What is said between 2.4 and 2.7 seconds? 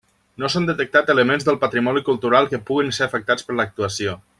que